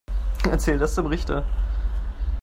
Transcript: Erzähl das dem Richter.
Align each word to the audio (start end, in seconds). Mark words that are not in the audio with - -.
Erzähl 0.49 0.79
das 0.79 0.95
dem 0.95 1.05
Richter. 1.05 1.45